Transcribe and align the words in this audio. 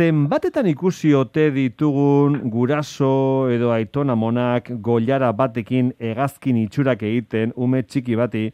zenbatetan 0.00 0.64
ikusi 0.70 1.10
ote 1.12 1.42
ditugun 1.52 2.38
guraso 2.52 3.08
edo 3.52 3.68
aitona 3.74 4.14
monak 4.16 4.70
goiara 4.86 5.28
batekin 5.36 5.90
hegazkin 6.00 6.56
itxurak 6.62 7.02
egiten 7.08 7.52
ume 7.66 7.82
txiki 7.84 8.16
bati 8.16 8.44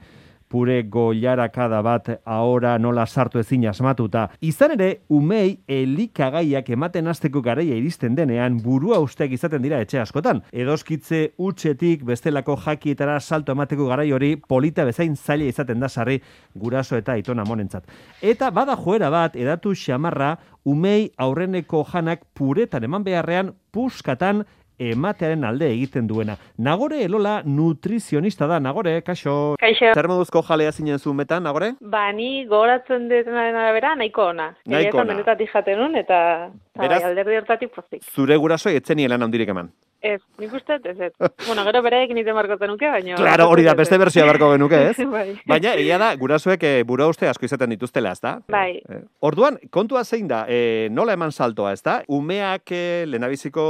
pure 0.48 0.82
goiarakada 0.82 1.82
bat 1.82 2.10
ahora 2.24 2.78
nola 2.78 3.06
sartu 3.06 3.38
ezin 3.38 3.66
asmatuta. 3.68 4.28
Izan 4.40 4.76
ere, 4.76 4.88
umei 5.08 5.58
elikagaiak 5.68 6.70
ematen 6.70 7.08
hasteko 7.10 7.42
garaia 7.42 7.76
iristen 7.76 8.14
denean 8.16 8.60
burua 8.62 8.98
usteak 9.04 9.32
izaten 9.36 9.62
dira 9.62 9.80
etxe 9.82 10.00
askotan. 10.00 10.42
Edoskitze 10.52 11.22
utxetik 11.38 12.04
bestelako 12.06 12.56
jakietara 12.64 13.18
salto 13.20 13.52
emateko 13.52 13.88
garai 13.90 14.10
hori 14.12 14.34
polita 14.36 14.84
bezain 14.84 15.16
zaila 15.16 15.50
izaten 15.50 15.80
da 15.80 15.88
sarri 15.88 16.20
guraso 16.54 16.96
eta 16.96 17.16
itona 17.16 17.44
monentzat. 17.44 17.86
Eta 18.22 18.50
bada 18.50 18.76
joera 18.76 19.10
bat 19.10 19.36
edatu 19.36 19.74
xamarra 19.74 20.36
umei 20.64 21.10
aurreneko 21.16 21.84
janak 21.92 22.24
puretan 22.34 22.84
eman 22.84 23.04
beharrean 23.04 23.54
puskatan 23.72 24.44
ematearen 24.78 25.44
alde 25.44 25.70
egiten 25.72 26.06
duena. 26.06 26.36
Nagore 26.58 27.02
Elola 27.04 27.42
nutrizionista 27.44 28.46
da, 28.46 28.58
Nagore, 28.60 29.02
kaixo. 29.02 29.54
Kaixo. 29.60 29.92
Zer 29.94 30.08
moduzko 30.08 30.42
jalea 30.42 30.72
zinen 30.72 30.98
zuen 30.98 31.16
metan, 31.16 31.42
Nagore? 31.42 31.74
Ba, 31.80 32.12
ni 32.12 32.44
gogoratzen 32.46 33.08
detenaren 33.08 33.56
arabera, 33.56 33.94
nahiko 33.96 34.28
ona. 34.32 34.50
Nahiko 34.66 34.98
ona. 34.98 35.12
Menetatik 35.14 35.50
jaten 35.52 35.78
nun, 35.78 35.96
eta 35.96 36.50
Beraz- 36.76 37.02
bai, 37.02 37.10
alderdi 37.10 37.36
hortatik 37.36 37.74
pozik. 37.74 38.02
Zure 38.14 38.36
gurasoi 38.36 38.76
etzen 38.76 38.96
lan 39.08 39.22
handirik 39.22 39.48
eman. 39.48 39.70
Ez, 40.06 40.20
nik 40.38 40.52
uste, 40.54 40.76
ez, 40.84 40.98
ez. 41.00 41.12
bueno, 41.46 41.64
gero 41.66 41.80
bereik 41.82 42.12
nite 42.14 42.34
markotzen 42.36 42.70
nuke, 42.70 42.86
baina... 42.92 43.16
Claro, 43.18 43.48
hori 43.50 43.64
da, 43.66 43.74
beste 43.78 43.98
bersioa 43.98 44.26
barko 44.28 44.52
genuke, 44.52 44.78
ez? 44.92 45.06
bai. 45.16 45.24
Baina, 45.48 45.72
egia 45.74 45.98
da, 45.98 46.12
gurasoek 46.20 46.62
e, 46.62 46.72
bura 46.86 47.08
uste 47.10 47.26
asko 47.26 47.48
izaten 47.48 47.72
dituztela, 47.74 48.12
ez 48.14 48.22
da? 48.22 48.36
Bai. 48.52 48.78
Eh, 48.86 49.00
Orduan, 49.26 49.58
kontua 49.74 50.04
zein 50.04 50.28
da, 50.30 50.44
e, 50.46 50.86
nola 50.94 51.16
eman 51.16 51.34
saltoa, 51.34 51.72
ez 51.74 51.82
da? 51.82 51.96
Umeak 52.12 52.70
e, 52.70 52.82
lehenabiziko 53.10 53.64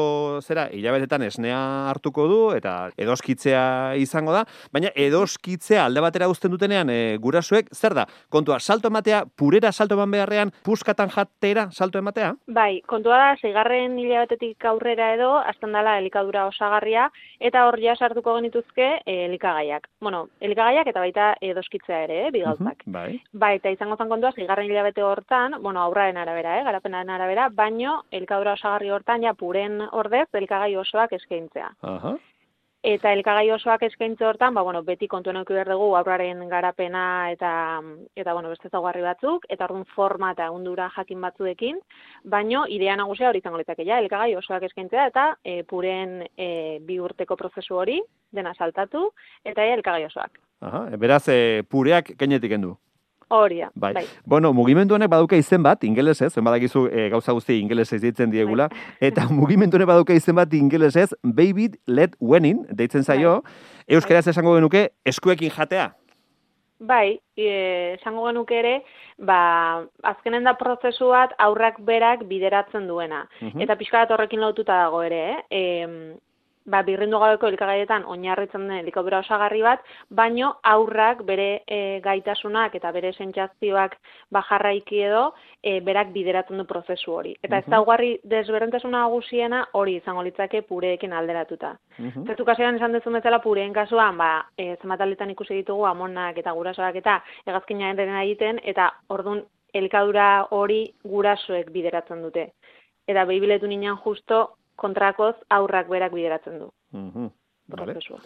zera, 0.44 0.66
hilabetetan 0.76 1.24
esnea 1.28 1.60
hartuko 1.92 2.26
du, 2.28 2.40
eta 2.56 2.74
edoskitzea 3.00 3.64
izango 4.02 4.36
da, 4.36 4.44
baina 4.76 4.92
edoskitzea 4.92 5.86
alde 5.86 6.04
batera 6.04 6.28
uzten 6.32 6.52
dutenean 6.52 6.92
e, 6.92 6.98
gurasoek, 7.22 7.72
zer 7.72 7.96
da? 7.96 8.04
Kontua, 8.28 8.60
salto 8.60 8.92
ematea, 8.92 9.24
purera 9.40 9.72
salto 9.72 9.96
eman 9.96 10.12
beharrean, 10.12 10.52
puskatan 10.66 11.12
jatera 11.16 11.70
salto 11.72 12.02
ematea? 12.02 12.34
Bai, 12.52 12.82
kontua 12.86 13.22
da, 13.22 13.32
zeigarren 13.40 13.96
hilabetetik 14.02 14.68
aurrera 14.68 15.14
edo, 15.16 15.32
azten 15.40 15.72
dela 15.72 15.96
elikadura 16.26 16.46
osagarria, 16.46 17.10
eta 17.40 17.66
hor 17.66 17.78
ja 17.80 17.94
sartuko 17.96 18.34
genituzke 18.36 19.00
eh, 19.06 19.26
elikagaiak. 19.26 19.88
Bueno, 20.00 20.28
elikagaiak 20.40 20.86
eta 20.86 21.00
baita 21.00 21.34
edoskitzea 21.40 22.02
ere, 22.04 22.26
eh, 22.26 22.30
bigauzak. 22.32 22.84
Mhm, 22.86 22.92
Bai. 22.92 23.20
Bai, 23.32 23.56
eta 23.56 23.70
izango 23.70 23.96
zen 23.96 24.08
kontua, 24.08 24.32
zigarren 24.32 24.66
hilabete 24.66 25.02
hortan, 25.02 25.60
bueno, 25.62 25.80
aurraren 25.82 26.16
arabera, 26.16 26.58
eh, 26.58 26.64
garapenaren 26.64 27.10
arabera, 27.10 27.48
baino, 27.48 28.02
elikadura 28.10 28.54
osagarri 28.54 28.90
hortan, 28.90 29.22
ja, 29.22 29.34
puren 29.34 29.80
ordez, 29.92 30.28
elikagai 30.32 30.76
osoak 30.76 31.12
eskaintzea. 31.12 31.70
Aha. 31.82 32.16
Eta 32.86 33.10
elikagai 33.10 33.48
osoak 33.50 33.82
eskaintze 33.82 34.22
hortan, 34.22 34.54
ba, 34.54 34.62
bueno, 34.62 34.78
beti 34.86 35.08
kontuen 35.10 35.40
eduki 35.40 35.56
behar 35.56 35.72
dugu 35.72 35.88
aurraren 35.98 36.44
garapena 36.46 37.32
eta, 37.32 37.50
eta 38.14 38.34
bueno, 38.36 38.52
beste 38.52 38.70
zaugarri 38.70 39.02
batzuk, 39.02 39.48
eta 39.50 39.66
orduan 39.66 39.82
forma 39.96 40.28
eta 40.36 40.46
undura 40.54 40.86
jakin 40.94 41.24
batzuekin, 41.26 41.80
baino, 42.36 42.62
idea 42.70 42.94
nagusia 42.94 43.26
hori 43.32 43.42
izango 43.42 43.58
litzake, 43.58 43.82
ja, 43.88 43.98
elikagai 43.98 44.36
osoak 44.38 44.68
eskaintzea, 44.68 45.08
eta 45.10 45.26
e, 45.42 45.64
puren 45.66 46.20
e, 46.36 46.78
bi 46.86 47.00
urteko 47.02 47.34
prozesu 47.40 47.74
hori, 47.82 47.98
dena 48.30 48.54
saltatu, 48.54 49.08
eta 49.42 49.66
ja, 49.66 49.74
elikagai 49.74 50.06
osoak. 50.06 50.38
Aha. 50.62 50.86
E, 50.92 51.02
Beraz, 51.02 51.24
e, 51.26 51.64
pureak 51.66 52.14
kainetik 52.14 52.54
endu. 52.54 52.76
Hori 53.28 53.58
da, 53.58 53.70
Bai. 53.74 53.92
bai. 53.92 54.04
Bueno, 54.24 54.52
mugimendu 54.54 54.94
honek 54.94 55.10
baduka 55.10 55.36
izen 55.36 55.62
bat, 55.62 55.82
ingelesez, 55.84 56.30
badakizu 56.38 56.84
e, 56.86 57.08
gauza 57.10 57.32
guzti 57.34 57.58
ingelesez 57.58 57.98
ditzen 58.04 58.30
diegula, 58.30 58.68
eta 59.08 59.26
mugimendu 59.30 59.80
honek 59.80 59.90
baduka 59.90 60.14
izen 60.14 60.36
bat 60.38 60.52
ingelesez, 60.54 61.10
baby 61.24 61.72
let 61.86 62.14
winning, 62.20 62.62
deitzen 62.70 63.02
zaio, 63.02 63.40
euskaraz 63.88 64.28
esango 64.30 64.54
genuke, 64.54 64.90
eskuekin 65.04 65.50
jatea. 65.50 65.90
Bai, 66.78 67.18
e, 67.34 67.96
esango 67.96 68.26
genuke 68.28 68.58
ere, 68.60 68.74
ba, 69.18 69.40
azkenen 70.04 70.44
da 70.44 70.52
prozesu 70.60 71.08
bat 71.08 71.32
aurrak 71.40 71.80
berak 71.80 72.26
bideratzen 72.28 72.86
duena. 72.86 73.24
Mhm. 73.40 73.64
Eta 73.64 73.74
pixka 73.80 74.04
bat 74.04 74.12
horrekin 74.12 74.44
lotuta 74.44 74.76
dago 74.84 75.02
ere, 75.02 75.22
eh? 75.32 75.42
E, 75.50 76.16
ba, 76.66 76.82
birrindu 76.82 77.18
gabeko 77.18 77.48
elikagaietan 77.48 78.04
oinarritzen 78.10 78.68
den 78.68 78.78
elikadura 78.82 79.20
osagarri 79.22 79.62
bat, 79.62 79.80
baino 80.10 80.56
aurrak 80.62 81.22
bere 81.24 81.62
e, 81.66 82.00
gaitasunak 82.04 82.74
eta 82.74 82.90
bere 82.92 83.12
sentsazioak 83.12 83.96
ba, 84.30 84.42
jarraiki 84.48 85.00
edo 85.02 85.32
e, 85.62 85.80
berak 85.80 86.12
bideratzen 86.12 86.58
du 86.58 86.64
prozesu 86.64 87.12
hori. 87.12 87.36
Eta 87.42 87.58
ez 87.58 87.66
Mhm. 87.66 87.70
daugarri 87.70 88.20
desberdintasuna 88.24 88.98
nagusiena 89.06 89.66
hori 89.72 89.96
izango 89.96 90.22
litzake 90.22 90.62
pureekin 90.62 91.12
alderatuta. 91.12 91.76
Zertu 92.26 92.44
kasuan 92.44 92.76
esan 92.76 92.92
duzun 92.92 93.12
bezala 93.12 93.38
pureen 93.40 93.72
kasuan, 93.72 94.16
ba, 94.18 94.46
e, 94.58 94.76
zenbat 94.82 95.00
alditan 95.00 95.30
ikusi 95.30 95.54
ditugu 95.54 95.86
amonak 95.86 96.38
eta 96.38 96.52
gurasoak 96.52 96.96
eta 96.96 97.22
hegazkina 97.46 97.94
dena 97.94 98.22
egiten, 98.24 98.60
eta 98.64 98.92
ordun 99.08 99.44
elkadura 99.74 100.46
hori 100.50 100.94
gurasoek 101.04 101.70
bideratzen 101.70 102.22
dute. 102.22 102.52
Eta 103.06 103.24
behibiletu 103.24 103.66
ninan 103.66 103.96
justo 103.96 104.56
kontrakoz 104.76 105.34
aurrak 105.50 105.88
berak 105.88 106.12
bideratzen 106.12 106.58
du. 106.60 106.70
Vale. 106.92 107.92
prozesua. 107.92 108.20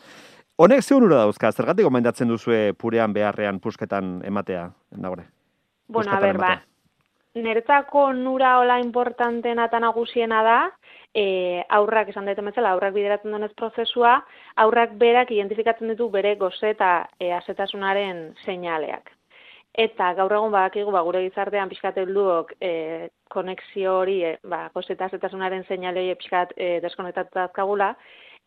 Honek 0.60 0.82
ze 0.82 0.94
onura 0.94 1.22
dauzka, 1.22 1.52
zergatik 1.52 1.86
gomendatzen 1.86 2.28
duzue 2.28 2.74
purean 2.76 3.14
beharrean 3.16 3.60
pusketan 3.60 4.18
ematea, 4.28 4.66
nagore? 4.96 5.24
Bueno, 5.88 6.12
a 6.12 6.20
ber, 6.20 6.36
ba, 6.36 6.50
ematea. 6.52 6.66
Neretzako 7.40 8.12
nura 8.12 8.56
hola 8.58 8.80
importantena 8.82 9.68
eta 9.70 9.78
nagusiena 9.80 10.42
da, 10.42 10.58
e, 11.14 11.62
aurrak 11.78 12.10
esan 12.10 12.26
daiten 12.26 12.50
bezala, 12.50 12.72
aurrak 12.74 12.92
bideratzen 12.94 13.32
denez 13.32 13.52
prozesua, 13.56 14.16
aurrak 14.56 14.96
berak 14.98 15.30
identifikatzen 15.30 15.94
ditu 15.94 16.10
bere 16.10 16.34
goze 16.36 16.74
eta 16.74 16.90
e, 17.18 17.30
asetasunaren 17.32 18.34
seinaleak. 18.44 19.14
Eta 19.78 20.12
gaur 20.18 20.32
egun 20.34 20.50
badakigu 20.52 20.90
ba, 20.90 21.02
gure 21.06 21.22
gizartean 21.28 21.68
pixkat 21.70 21.98
helduok 22.02 22.56
e, 22.60 23.08
konexio 23.30 24.00
hori, 24.00 24.18
e, 24.24 24.32
ba, 24.42 24.64
goze 24.74 24.92
eta 24.96 25.06
asetasunaren 25.06 25.62
seinale 25.68 26.02
hori 26.02 26.16
pixkat 26.18 26.52
e, 26.56 26.80
deskonektatuta 26.82 27.94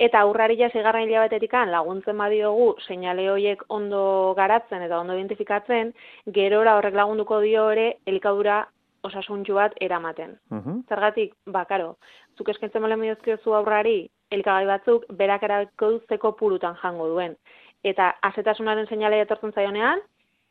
Eta 0.02 0.20
aurrari 0.26 0.58
ja 0.58 0.70
zigarren 0.74 1.08
hilabetetikan 1.08 1.70
laguntzen 1.72 2.18
badiogu 2.18 2.74
seinale 2.82 3.30
horiek 3.30 3.62
ondo 3.70 4.34
garatzen 4.36 4.82
eta 4.82 5.00
ondo 5.00 5.14
identifikatzen, 5.14 5.94
gerora 6.34 6.76
horrek 6.78 6.96
lagunduko 6.98 7.40
dio 7.42 7.70
ere 7.72 8.00
elikadura 8.06 8.64
osasuntxu 9.04 9.54
bat 9.54 9.76
eramaten. 9.80 10.38
Mhm. 10.50 10.84
Zergatik, 10.90 11.36
ba, 11.46 11.66
karo, 11.66 11.98
zuk 12.38 12.50
eskentzen 12.50 12.82
balen 12.82 13.00
mediozkiozu 13.00 13.54
aurrari 13.54 14.10
elikagai 14.32 14.66
batzuk 14.66 15.06
berak 15.10 15.44
erabeko 15.44 15.92
duzeko 15.98 16.32
purutan 16.40 16.76
jango 16.82 17.08
duen. 17.08 17.38
Eta 17.84 18.14
azetasunaren 18.22 18.88
seinale 18.88 19.20
etortzen 19.22 19.52
zaionean, 19.52 20.02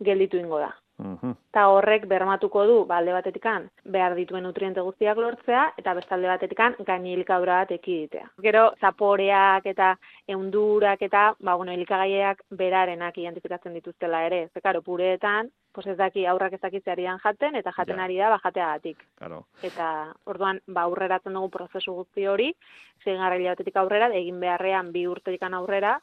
gelditu 0.01 0.37
ingo 0.37 0.59
da. 0.59 0.73
Eta 1.03 1.65
horrek 1.73 2.05
bermatuko 2.07 2.63
du, 2.69 2.75
ba, 2.87 2.99
alde 3.01 3.15
batetikan, 3.17 3.65
behar 3.85 4.15
dituen 4.15 4.45
nutriente 4.47 4.81
guztiak 4.87 5.17
lortzea, 5.19 5.73
eta 5.81 5.95
beste 5.99 6.15
alde 6.15 6.29
batetikan, 6.31 6.77
gaini 6.87 7.15
elikadura 7.17 7.57
bat 7.63 7.73
ekiditea. 7.75 8.29
Gero, 8.45 8.69
zaporeak 8.81 9.67
eta 9.67 9.97
eundurak 10.29 11.03
eta, 11.03 11.35
ba, 11.41 11.57
bueno, 11.57 11.73
elikagaiak 11.73 12.45
berarenak 12.51 13.19
identifikatzen 13.19 13.75
dituztela 13.75 14.23
ere. 14.29 14.49
Ze, 14.55 14.61
karo, 14.61 14.83
pureetan, 14.83 15.51
pues 15.73 15.89
ez 15.89 15.97
daki 15.97 16.27
aurrak 16.27 16.53
ez 16.53 16.61
dakitzearian 16.61 17.19
jaten, 17.19 17.57
eta 17.57 17.73
jaten 17.73 17.99
Ja. 17.99 18.05
ari 18.05 18.17
da, 18.19 18.29
ba, 18.29 18.39
jateagatik. 18.45 19.03
Claro. 19.19 19.47
Eta, 19.63 20.15
orduan, 20.27 20.61
ba, 20.69 20.83
aurreratzen 20.83 21.33
dugu 21.33 21.51
prozesu 21.51 21.95
guzti 21.95 22.27
hori, 22.29 22.55
zeigarra 23.03 23.37
hilabetetik 23.37 23.77
aurrera, 23.77 24.13
egin 24.15 24.39
beharrean 24.39 24.93
bi 24.93 25.07
urtetik 25.09 25.43
aurrera, 25.43 26.01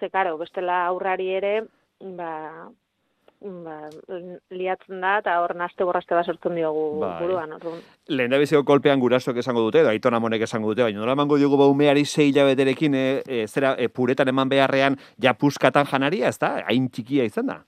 ze, 0.00 0.10
karo, 0.10 0.38
bestela 0.38 0.86
aurrari 0.86 1.28
ere, 1.28 1.66
ba, 2.00 2.68
ba, 3.40 3.88
liatzen 4.52 5.00
da, 5.00 5.16
eta 5.22 5.38
hor 5.40 5.54
naste 5.56 5.84
borraste 5.84 6.14
bat 6.14 6.28
sortzen 6.28 6.54
diogu 6.58 7.00
Bai. 7.00 7.14
buruan. 7.22 7.52
Orduan. 7.56 7.80
Lehen 8.08 8.30
da 8.30 8.62
kolpean 8.64 9.00
gurasoek 9.00 9.36
esango 9.36 9.60
dute, 9.60 9.80
edo 9.80 9.88
aitona 9.88 10.20
monek 10.20 10.42
esango 10.42 10.68
dute, 10.68 10.82
baina 10.82 11.00
nola 11.00 11.12
emango 11.12 11.38
diogu 11.38 11.56
baumeari 11.56 12.04
sei 12.04 12.30
hilabeterekin, 12.30 12.94
e, 12.94 13.22
e, 13.26 13.46
zera, 13.46 13.74
e, 13.78 13.88
puretan 13.88 14.28
eman 14.28 14.48
beharrean, 14.48 14.96
ja 15.18 15.34
puskatan 15.34 15.86
janaria, 15.86 16.28
ez 16.28 16.38
da? 16.38 16.60
Hain 16.66 16.88
txikia 16.90 17.24
izan 17.24 17.46
da. 17.46 17.62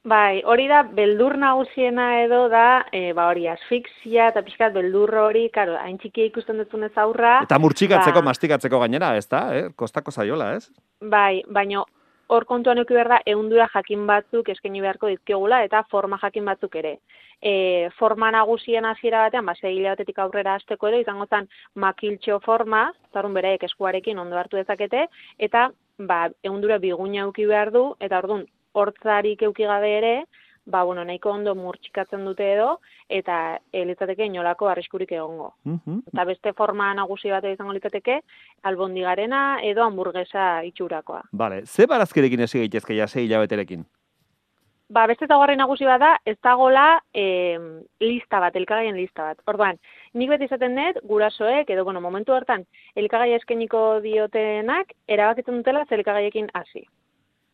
Bai, 0.00 0.40
hori 0.48 0.64
da, 0.64 0.80
beldur 0.82 1.34
nagusiena 1.36 2.22
edo 2.22 2.46
da, 2.48 2.86
e, 2.90 3.12
ba 3.12 3.26
hori, 3.28 3.44
asfixia 3.52 4.30
eta 4.32 4.40
pixkat 4.40 4.72
beldur 4.72 5.12
hori, 5.12 5.50
karo, 5.52 5.74
hain 5.76 5.98
txikia 6.00 6.30
ikusten 6.30 6.56
duzunez 6.56 6.94
aurra, 6.96 7.42
Eta 7.44 7.58
murtsikatzeko, 7.60 8.22
Ba. 8.22 8.30
mastikatzeko 8.30 8.80
gainera, 8.80 9.14
ez 9.16 9.28
da? 9.28 9.42
Eh? 9.54 9.68
Kostako 9.76 10.10
zaiola, 10.10 10.54
ez? 10.56 10.70
bai, 11.00 11.42
baino 11.48 11.84
hor 12.30 12.46
kontuan 12.46 12.78
eduki 12.78 12.94
behar 12.94 13.10
da, 13.10 13.18
ehundura 13.32 13.66
jakin 13.72 14.06
batzuk 14.06 14.48
eskaini 14.52 14.82
beharko 14.84 15.10
dizkiogula 15.10 15.64
eta 15.66 15.82
forma 15.90 16.18
jakin 16.22 16.46
batzuk 16.46 16.76
ere. 16.78 16.92
E, 17.42 17.52
forma 17.98 18.30
nagusien 18.30 18.86
hasiera 18.86 19.24
batean, 19.26 19.46
ba, 19.48 19.56
sei 19.58 19.74
hilabetetik 19.76 20.18
aurrera 20.22 20.54
hasteko 20.58 20.90
edo, 20.90 21.00
izango 21.02 21.26
zen 21.26 21.48
makiltxo 21.84 22.38
forma, 22.44 22.84
zarun 23.12 23.34
bereek 23.34 23.66
eskuarekin 23.66 24.18
ondo 24.22 24.38
hartu 24.38 24.60
dezakete, 24.60 25.06
eta 25.38 25.70
ba, 25.98 26.20
ehundura 26.46 26.78
biguina 26.78 27.24
eduki 27.24 27.48
behar 27.50 27.72
du, 27.74 27.84
eta 28.00 28.22
orduan, 28.22 28.46
hortzarik 28.78 29.42
euki 29.48 29.66
gabe 29.66 29.90
ere, 29.96 30.14
ba, 30.66 30.82
bueno, 30.84 31.04
nahiko 31.04 31.30
ondo 31.30 31.54
murtxikatzen 31.54 32.24
dute 32.24 32.46
edo, 32.54 32.80
eta 33.08 33.58
litzateke 33.72 34.26
inolako 34.26 34.68
arriskurik 34.68 35.12
egongo. 35.12 35.54
Mhm. 35.64 36.02
Eta 36.12 36.24
beste 36.24 36.52
forma 36.52 36.92
nagusi 36.94 37.30
bat 37.30 37.44
izango 37.44 37.72
litzateke, 37.72 38.20
albondigarena 38.62 39.60
edo 39.62 39.84
hamburguesa 39.84 40.62
itxurakoa. 40.64 41.24
Vale, 41.32 41.64
ze 41.66 41.86
barazkirekin 41.86 42.42
hasi 42.42 42.58
gaitezke 42.58 42.96
ja 42.96 43.08
sei 43.08 43.24
hilabeterekin? 43.24 43.86
Ba, 44.90 45.04
beste 45.06 45.28
tagarri 45.30 45.54
nagusi 45.54 45.86
bada, 45.86 46.16
ez 46.26 46.34
dagola 46.42 46.98
e, 47.14 47.58
lista 48.02 48.40
bat, 48.42 48.56
elkagaien 48.58 48.96
lista 48.98 49.28
bat. 49.28 49.38
Orduan, 49.46 49.76
nik 50.18 50.32
beti 50.32 50.48
izaten 50.48 50.74
dut, 50.74 50.98
gurasoek, 51.06 51.70
edo, 51.70 51.84
bueno, 51.86 52.00
momentu 52.02 52.34
hartan, 52.34 52.64
elkagai 52.98 53.36
eskeniko 53.36 54.00
diotenak, 54.02 54.90
erabakitzen 55.06 55.60
dutela 55.60 55.84
ze 55.86 55.94
elkagaiekin 55.94 56.50
hasi. 56.58 56.82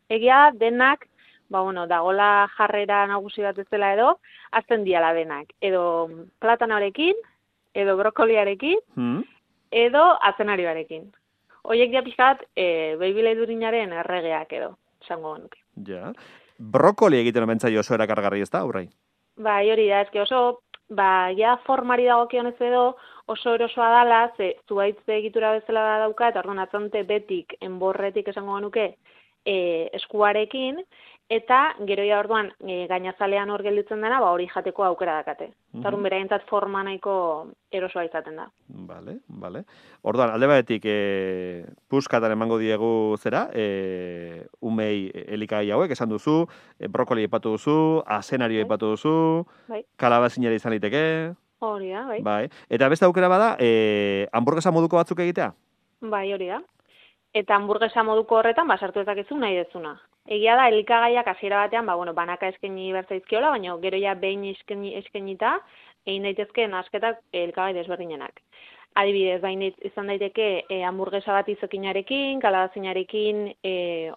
Egia 0.09 0.51
denak, 0.57 1.05
ba, 1.49 1.61
bueno, 1.61 1.87
dagola 1.87 2.49
jarrera 2.57 3.07
nagusi 3.07 3.43
bat 3.43 3.59
ez 3.59 3.69
dela 3.71 3.93
edo, 3.95 4.19
azten 4.53 4.85
diala 4.85 5.13
denak. 5.15 5.53
Edo 5.61 6.09
platanoarekin, 6.41 7.15
edo 7.75 7.97
brokoliarekin, 7.97 8.79
Hmm? 8.95 9.23
edo 9.71 10.03
azenarioarekin. 10.23 11.13
Hoiek 11.67 11.91
dia 11.91 12.03
pixkat, 12.03 12.45
e, 12.55 12.97
beibile 12.97 13.35
durinaren 13.35 13.93
erregeak 13.93 14.53
edo, 14.53 14.77
esango 15.03 15.35
genuke. 15.35 15.59
Ja. 15.87 16.13
Brokoli 16.59 17.19
egiten 17.19 17.43
omentza 17.43 17.69
oso 17.79 17.95
erakargarri 17.95 18.41
ez 18.41 18.51
da, 18.51 18.61
aurrai? 18.61 18.89
Bai, 19.37 19.71
hori 19.71 19.89
da, 19.89 20.01
eske 20.07 20.21
oso, 20.23 20.61
ba, 20.89 21.29
ja 21.37 21.57
formari 21.67 22.07
dagokionez 22.07 22.55
edo 22.61 22.97
oso 23.27 23.55
erosoa 23.55 23.91
dala, 23.91 24.33
ze 24.37 24.55
zuaitz 24.69 25.03
egitura 25.09 25.53
bezala 25.53 25.99
dauka, 25.99 26.29
eta 26.29 26.39
orduan 26.41 26.63
atzonte 26.63 27.03
betik, 27.03 27.57
enborretik 27.61 28.29
esango 28.29 28.55
genuke, 28.57 28.95
e, 29.45 29.91
eskuarekin, 29.99 30.79
eta 31.29 31.75
gero 31.89 32.05
ja 32.07 32.21
orduan 32.21 32.53
e, 32.63 32.87
gainazalean 32.87 33.51
hor 33.51 33.63
gelditzen 33.67 34.01
dena, 34.01 34.21
ba, 34.23 34.31
hori 34.31 34.47
jateko 34.47 34.85
aukera 34.87 35.17
dakate. 35.19 35.49
Eta 35.75 35.89
orduan 35.89 36.05
beraientzat 36.07 36.45
forma 36.47 36.85
nahiko 36.87 37.15
erosoa 37.75 38.05
izaten 38.07 38.37
da. 38.39 38.47
Vale, 38.69 39.19
vale. 39.29 39.65
Orduan, 40.07 40.31
alde 40.31 40.47
batetik, 40.47 40.87
e, 40.87 41.65
puskatan 41.91 42.33
emango 42.37 42.59
diegu 42.63 43.17
zera, 43.19 43.49
e, 43.53 44.47
umei 44.63 45.11
elikagai 45.27 45.73
hauek, 45.75 45.91
esan 45.97 46.09
duzu, 46.15 46.45
e, 46.79 46.87
brokoli 46.87 47.27
aipatu 47.27 47.57
duzu, 47.57 48.03
azenario 48.07 48.61
Bai. 48.61 48.65
aipatu 48.65 48.95
duzu, 48.95 49.17
Bai. 49.69 49.83
kalabazinera 49.97 50.55
izan 50.55 50.73
liteke, 50.79 51.35
Hori 51.59 51.89
da, 51.91 52.03
bai. 52.07 52.21
bai. 52.23 52.49
Eta 52.69 52.89
beste 52.93 53.07
aukera 53.07 53.29
bada, 53.33 53.57
e, 53.59 54.29
hamburguesa 54.33 54.71
moduko 54.71 54.99
batzuk 55.01 55.19
egitea? 55.25 55.55
Bai, 56.03 56.27
hori 56.33 56.47
da. 56.53 56.61
Eta 57.33 57.57
hamburguesa 57.57 58.03
moduko 58.05 58.37
horretan, 58.37 58.69
ba, 58.69 58.77
sartu 58.79 59.01
dezakezu 59.01 59.39
nahi 59.41 59.57
dezuna. 59.57 59.95
Egia 60.27 60.57
da, 60.59 60.67
elikagaiak 60.69 61.29
hasiera 61.31 61.63
batean, 61.65 61.87
ba, 61.87 61.95
bueno, 61.95 62.15
banaka 62.15 62.49
eskaini 62.51 62.91
bertzaizkiola, 62.97 63.53
baina 63.55 63.77
gero 63.83 63.99
ja 64.03 64.15
behin 64.19 64.45
eskaini, 64.51 64.95
eskainita, 64.99 65.53
egin 66.07 66.27
daitezke 66.27 66.67
nasketak 66.71 67.21
elikagai 67.33 67.75
desberdinenak. 67.77 68.43
Adibidez, 68.97 69.41
bain 69.43 69.63
izan 69.63 70.09
daiteke 70.11 70.49
e, 70.73 70.81
hamburguesa 70.89 71.35
bat 71.37 71.49
izokinarekin, 71.53 72.41
kalabazinarekin, 72.41 73.43
e, 73.63 73.75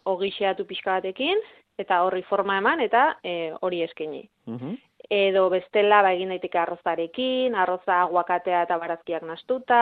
ogi 0.08 0.32
xeatu 0.38 0.66
pixka 0.66 0.98
batekin, 0.98 1.42
eta 1.80 2.02
horri 2.06 2.24
forma 2.30 2.58
eman, 2.62 2.82
eta 2.82 3.10
e, 3.24 3.52
hori 3.62 3.84
eskaini. 3.84 4.24
Mhm. 4.48 4.78
Edo 5.10 5.50
bestela, 5.50 6.02
ba, 6.06 6.14
egin 6.16 6.32
daiteke 6.34 6.58
arrozarekin, 6.62 7.56
arroza 7.56 8.02
aguakatea 8.06 8.64
eta 8.66 8.78
barazkiak 8.82 9.26
nastuta, 9.28 9.82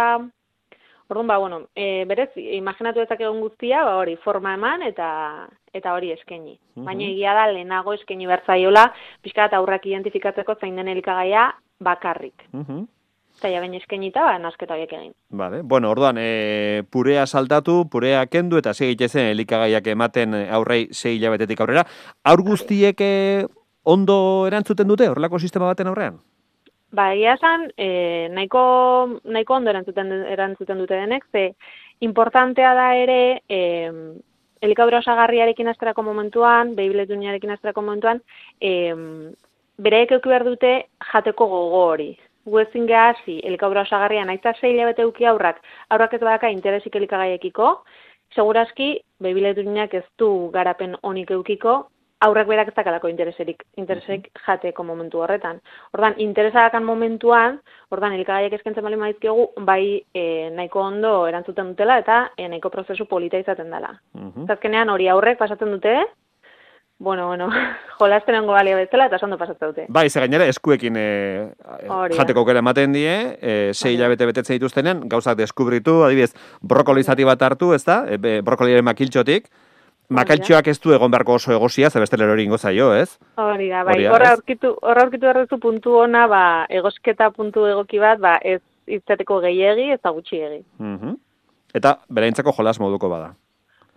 Orduan, 1.07 1.27
ba, 1.27 1.37
bueno, 1.37 1.61
e, 1.75 2.03
berez, 2.05 2.31
imaginatu 2.35 2.99
egun 2.99 3.39
guztia, 3.39 3.83
ba, 3.83 3.95
hori, 3.97 4.17
forma 4.17 4.53
eman 4.55 4.83
eta 4.83 5.47
eta 5.73 5.93
hori 5.93 6.11
eskaini. 6.11 6.59
Mhm. 6.75 6.85
Baina 6.85 7.05
egia 7.05 7.33
da, 7.33 7.47
lehenago 7.51 7.93
eskaini 7.93 8.27
bertzaiola, 8.27 8.91
pixka 9.21 9.45
eta 9.45 9.57
aurrak 9.57 9.85
identifikatzeko 9.85 10.55
zein 10.59 10.75
den 10.75 10.87
elikagaia 10.87 11.53
bakarrik. 11.79 12.47
Mhm. 12.51 12.85
Eta 13.37 13.51
ja 13.53 13.59
bain 13.59 13.73
eskainita, 13.77 14.23
ba, 14.25 14.37
nasketa 14.39 14.73
horiek 14.73 14.93
egin. 14.93 15.13
Vale. 15.29 15.61
Bueno, 15.61 15.91
orduan, 15.91 16.17
e, 16.17 16.83
purea 16.89 17.25
saltatu, 17.27 17.87
purea 17.89 18.25
kendu, 18.25 18.57
eta 18.57 18.73
segitezen 18.73 19.29
elikagaiak 19.31 19.87
ematen 19.87 20.33
aurrei 20.33 20.87
sei 20.91 21.15
hilabetetik 21.15 21.61
aurrera. 21.61 21.85
Aur 22.23 22.41
guztiek 22.41 22.99
e, 22.99 23.45
ondo 23.83 24.47
erantzuten 24.47 24.87
dute, 24.87 25.07
horrelako 25.07 25.39
sistema 25.39 25.69
baten 25.69 25.87
aurrean? 25.87 26.19
Ba, 26.91 27.11
egia 27.13 27.33
esan, 27.35 27.67
e, 27.75 28.29
nahiko, 28.31 28.61
nahiko 29.27 29.55
ondo 29.57 29.71
erantzuten, 29.73 30.11
erantzuten 30.31 30.79
dute 30.79 30.95
denek, 30.95 31.25
ze 31.33 31.49
importantea 31.99 32.73
da 32.73 32.93
ere, 32.95 33.41
e, 33.49 33.91
elikadura 34.61 35.01
osagarriarekin 35.03 35.67
asterako 35.67 36.03
momentuan, 36.03 36.75
behibiletuniarekin 36.75 37.51
asterako 37.51 37.83
momentuan, 37.83 38.21
e, 38.61 38.71
bereek 39.77 40.15
euki 40.15 40.31
behar 40.31 40.45
dute 40.47 40.71
jateko 41.11 41.47
gogo 41.51 41.83
hori. 41.89 42.09
Gu 42.47 42.59
ezin 42.63 42.87
hasi 42.95 43.41
elikadura 43.43 43.81
osagarria 43.81 44.23
nahiza 44.25 44.53
sei 44.61 44.71
hilabete 44.71 45.01
euki 45.03 45.25
aurrak, 45.25 45.59
aurrak 45.89 46.13
ez 46.13 46.21
badaka 46.21 46.49
interesik 46.49 46.95
elikagaiekiko, 46.95 47.83
segurazki 48.33 49.01
behibiletuniak 49.19 49.93
ez 49.93 50.05
du 50.17 50.49
garapen 50.53 50.95
onik 51.03 51.31
eukiko, 51.31 51.89
aurrek 52.25 52.47
berak 52.49 52.71
ez 52.71 52.75
dakalako 52.75 53.09
intereserik, 53.11 53.63
intereserik 53.77 54.29
jateko 54.45 54.83
momentu 54.83 55.21
horretan. 55.21 55.59
Ordan 55.93 56.15
interesakan 56.23 56.85
momentuan, 56.85 57.59
ordan 57.93 58.15
elikagaiak 58.17 58.55
eskentzen 58.57 58.85
bali 58.85 58.97
maizkiogu, 58.97 59.51
bai 59.65 59.81
e, 60.13 60.23
nahiko 60.55 60.81
ondo 60.81 61.11
erantzuten 61.29 61.73
dutela 61.73 61.99
eta 62.01 62.23
e, 62.35 62.47
nahiko 62.49 62.71
prozesu 62.73 63.05
polita 63.05 63.37
izaten 63.37 63.69
dela. 63.73 63.93
Mhm. 64.13 64.49
Azkenean 64.49 64.89
hori 64.89 65.09
aurrek 65.13 65.37
pasatzen 65.37 65.75
dute, 65.77 65.93
bueno, 66.99 67.27
bueno, 67.27 67.51
jolasten 67.99 68.39
ongo 68.39 68.57
balia 68.57 68.75
bezala 68.75 69.05
eta 69.05 69.19
oso 69.19 69.29
ondo 69.29 69.37
pasatzen 69.37 69.69
dute. 69.69 69.85
Bai, 69.87 70.09
ze 70.09 70.19
gainera 70.19 70.49
eskuekin 70.49 70.97
e, 70.97 71.07
Hori 71.85 72.15
da. 72.15 72.23
jateko 72.23 72.41
aukera 72.41 72.65
ematen 72.65 72.97
die, 72.97 73.13
e, 73.37 73.55
sei 73.73 73.93
da. 73.93 73.99
hilabete 73.99 74.25
betetzen 74.25 74.57
dituztenean, 74.57 75.05
gauzak 75.09 75.37
deskubritu, 75.37 76.01
adibidez, 76.07 76.33
brokoli 76.61 77.05
zati 77.05 77.29
bat 77.29 77.45
hartu, 77.45 77.75
ez 77.77 77.83
da, 77.85 78.01
e, 78.09 78.41
brokoliaren 78.41 78.89
makiltxotik, 78.89 79.51
makaltxoak 80.09 80.67
ez 80.71 80.77
du 80.79 80.93
egon 80.95 81.11
beharko 81.11 81.35
oso 81.35 81.51
egosia, 81.51 81.89
ze 81.89 81.99
beste 81.99 82.17
hori 82.23 82.43
ingo 82.43 82.57
zaio, 82.57 82.93
ez? 82.95 83.17
Hori 83.35 83.69
da, 83.69 83.83
bai, 83.83 83.99
horra 84.07 84.31
aurkitu, 84.35 84.75
horra 84.81 85.03
aurkitu 85.03 85.33
duzu 85.39 85.59
puntu 85.59 85.97
ona, 86.03 86.27
ba, 86.27 86.43
egosketa 86.69 87.29
puntu 87.31 87.65
egoki 87.67 87.99
bat, 87.99 88.19
ba, 88.19 88.37
ez 88.41 88.61
izateko 88.87 89.41
gehiegi, 89.43 89.91
ez 89.91 89.99
da 90.01 90.11
gutxiegi. 90.11 90.63
Mhm. 90.79 91.17
Eta 91.75 91.97
beraintzako 92.09 92.53
jolas 92.55 92.79
moduko 92.79 93.09
bada. 93.09 93.33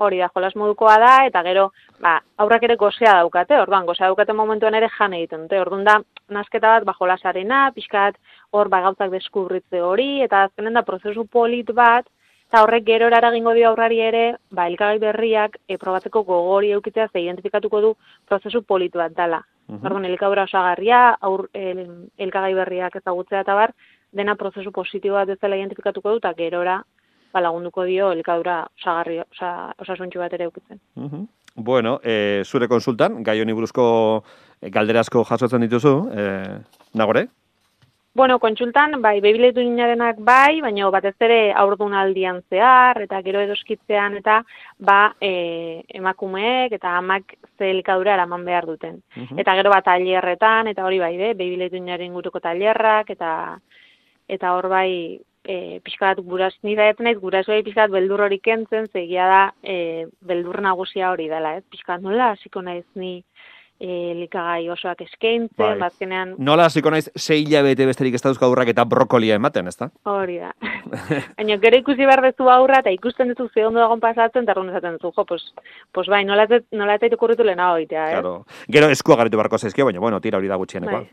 Hori 0.01 0.19
da, 0.19 0.31
jolas 0.35 0.55
modukoa 0.57 0.97
da, 0.99 1.27
eta 1.29 1.43
gero, 1.45 1.71
ba, 2.01 2.19
aurrak 2.39 2.63
ere 2.65 2.77
gozea 2.77 3.19
daukate, 3.21 3.59
orduan, 3.61 3.85
gozea 3.87 4.09
daukate 4.09 4.33
momentuan 4.33 4.75
ere 4.75 4.89
jan 4.99 5.13
egiten 5.13 5.45
dute, 5.45 5.61
orduan 5.61 5.85
da, 5.85 5.99
nasketa 6.29 6.73
bat, 6.79 6.87
ba, 6.89 6.95
jolasarena, 6.99 7.71
pixkat, 7.77 8.17
hor, 8.51 8.69
ba, 8.73 8.81
gauzak 8.81 9.13
deskubritze 9.13 9.83
hori, 9.85 10.23
eta 10.25 10.47
azkenen 10.49 10.75
da, 10.75 10.83
prozesu 10.83 11.27
polit 11.27 11.71
bat, 11.77 12.09
eta 12.51 12.65
horrek 12.65 12.83
gero 12.83 13.07
eragingo 13.07 13.53
dio 13.55 13.69
aurrari 13.69 14.01
ere, 14.03 14.25
ba, 14.51 14.67
elkagai 14.67 14.99
berriak, 14.99 15.61
e, 15.71 15.77
probatzeko 15.79 16.25
gogori 16.27 16.73
eukitzea, 16.75 17.07
ze 17.13 17.23
identifikatuko 17.23 17.81
du 17.81 17.93
prozesu 18.27 18.65
polit 18.67 18.93
bat 18.93 19.15
dala. 19.15 19.39
Mhm. 19.69 19.87
Orduan, 19.87 20.05
elikadura 20.05 20.49
osagarria, 20.49 21.15
aur, 21.21 21.49
el, 21.55 22.09
elkagai 22.19 22.55
berriak 22.55 22.97
ezagutzea 22.97 23.45
eta 23.47 23.55
bar, 23.55 23.75
dena 24.11 24.35
prozesu 24.35 24.73
positibo 24.73 25.15
bat 25.15 25.29
bezala 25.29 25.57
identifikatuko 25.57 26.11
du, 26.11 26.19
eta 26.19 26.35
gerora, 26.35 26.81
ba, 27.33 27.41
lagunduko 27.41 27.85
dio 27.87 28.11
elikadura 28.11 28.65
osagarri, 28.81 29.21
osa, 29.21 29.73
osasuntxu 29.79 30.19
bat 30.19 30.35
ere 30.35 30.51
eukitzen. 30.51 30.81
Mhm. 30.97 31.29
Bueno, 31.55 32.01
e, 32.03 32.43
zure 32.45 32.67
konsultan, 32.67 33.23
gai 33.23 33.41
honi 33.41 33.53
buruzko 33.55 34.25
e, 34.61 34.71
galderazko 34.71 35.23
jasotzen 35.23 35.63
dituzu, 35.63 35.95
e, 36.11 36.27
nagore? 36.95 37.29
Bueno, 38.13 38.41
kontsultan, 38.43 38.97
bai, 39.03 39.21
bebiletu 39.23 39.63
ninarenak 39.63 40.17
bai, 40.27 40.59
baina 40.65 40.89
batez 40.91 41.15
ere 41.23 41.53
aurdunaldian 41.55 42.41
zehar, 42.51 42.99
eta 43.05 43.21
gero 43.23 43.39
edoskitzean, 43.45 44.17
eta 44.19 44.41
ba, 44.83 45.15
e, 45.23 45.85
emakumeek 45.95 46.75
eta 46.75 46.97
amak 46.99 47.37
ze 47.57 47.71
elikadura 47.71 48.17
eraman 48.19 48.45
behar 48.45 48.67
duten. 48.67 48.99
Mhm. 49.15 49.39
Eta 49.39 49.55
gero 49.55 49.71
bat 49.71 49.87
tailerretan, 49.87 50.73
eta 50.73 50.85
hori 50.85 50.99
bai, 50.99 51.17
be, 51.17 51.33
bebiletu 51.39 51.79
ninaren 51.79 52.13
guruko 52.13 52.41
tailerrak, 52.41 53.11
eta 53.15 53.33
eta 54.27 54.53
hor 54.57 54.69
bai, 54.69 55.21
e, 55.45 55.79
pixka 55.85 56.11
bat 56.11 56.25
guras, 56.27 56.53
nire 56.67 56.91
ez 56.91 56.99
naiz 56.99 57.19
gurasoei 57.19 57.63
pixka 57.63 57.87
bat 57.87 57.95
beldur 57.95 58.27
hori 58.27 58.41
kentzen, 58.43 58.91
zegia 58.93 59.27
da 59.27 59.41
e, 59.63 60.07
beldur 60.21 60.61
nagusia 60.61 61.13
hori 61.13 61.29
dela, 61.29 61.57
ez? 61.59 61.65
Pixka 61.71 61.95
bat 61.95 62.03
nola, 62.03 62.33
hasiko 62.35 62.63
naiz 62.63 62.87
ni 62.95 63.21
e, 63.81 64.15
likagai 64.15 64.69
osoak 64.71 65.01
eskaintzen, 65.07 65.57
Bai. 65.59 65.79
bazkenean 65.81 66.35
Nola 66.39 66.69
hasiko 66.69 66.93
naiz 66.93 67.09
sei 67.17 67.41
hilabete 67.43 67.87
besterik 67.89 68.19
ez 68.19 68.23
dauzka 68.23 68.47
aurrak 68.47 68.73
eta 68.75 68.85
brokolia 68.85 69.39
ematen, 69.41 69.71
ezta? 69.73 69.91
hori 70.05 70.39
da. 70.43 70.53
Baina 71.39 71.57
gero 71.63 71.81
ikusi 71.81 72.05
behar 72.05 72.23
duzu 72.29 72.51
aurra 72.53 72.83
eta 72.85 72.93
ikusten 72.95 73.33
duzu 73.33 73.49
ze 73.55 73.67
ondo 73.67 73.81
dagoen 73.81 74.03
pasatzen, 74.05 74.45
eta 74.45 74.61
esaten 74.61 74.99
duzu, 74.99 75.15
jo, 75.17 75.25
pues, 75.25 75.49
pues 75.93 76.09
bai, 76.09 76.25
nola 76.25 76.45
ez 76.45 76.63
nola 76.73 76.95
ez 77.01 77.13
okurritu 77.13 77.45
lehenago 77.45 77.81
egitea, 77.81 78.07
eh? 78.11 78.13
Claro. 78.19 78.45
Gero 78.69 78.91
eskua 78.91 79.17
garritu 79.17 79.41
barko 79.41 79.59
zaizkio, 79.59 79.85
baina 79.85 80.01
bueno, 80.01 80.21
tira 80.21 80.39
hori 80.39 80.49
da 80.49 80.61
gutxienekoa. 80.61 81.01
Bai. 81.01 81.11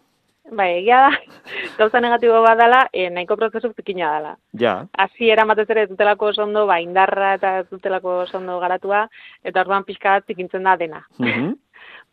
Bai, 0.48 0.68
egia 0.80 1.00
da, 1.04 1.10
gauza 1.80 2.00
negatibo 2.00 2.40
bat 2.44 2.58
dela, 2.60 2.86
e, 2.94 3.10
nahiko 3.12 3.36
prozesu 3.40 3.74
zikina 3.76 4.14
dela. 4.16 4.36
Ja. 4.60 4.76
Hasi 4.98 5.32
batez 5.36 5.70
ere 5.70 5.84
ez 5.84 5.90
dutelako 5.90 6.28
oso 6.32 6.44
ondo, 6.44 6.66
ba, 6.68 6.80
indarra 6.80 7.34
eta 7.36 7.60
ez 7.60 7.68
dutelako 7.70 8.22
oso 8.24 8.38
ondo 8.38 8.60
garatua, 8.60 9.08
eta 9.44 9.62
orduan 9.62 9.84
pixka 9.84 10.18
bat 10.18 10.26
zikintzen 10.28 10.64
da 10.64 10.78
dena. 10.78 11.06
Mhm. 11.20 11.54